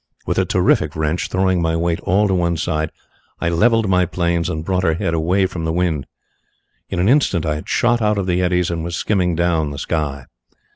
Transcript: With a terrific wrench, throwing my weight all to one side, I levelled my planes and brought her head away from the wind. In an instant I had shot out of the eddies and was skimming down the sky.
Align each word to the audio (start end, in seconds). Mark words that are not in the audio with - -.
With 0.25 0.39
a 0.39 0.45
terrific 0.47 0.95
wrench, 0.95 1.27
throwing 1.27 1.61
my 1.61 1.75
weight 1.75 1.99
all 1.99 2.27
to 2.27 2.33
one 2.33 2.57
side, 2.57 2.89
I 3.39 3.49
levelled 3.49 3.87
my 3.87 4.07
planes 4.07 4.49
and 4.49 4.65
brought 4.65 4.81
her 4.81 4.95
head 4.95 5.13
away 5.13 5.45
from 5.45 5.63
the 5.63 5.71
wind. 5.71 6.07
In 6.89 6.99
an 6.99 7.07
instant 7.07 7.45
I 7.45 7.53
had 7.53 7.69
shot 7.69 8.01
out 8.01 8.17
of 8.17 8.25
the 8.25 8.41
eddies 8.41 8.71
and 8.71 8.83
was 8.83 8.95
skimming 8.95 9.35
down 9.35 9.69
the 9.69 9.77
sky. 9.77 10.25